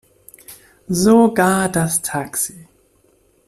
[0.89, 2.67] Sogar das Taxi.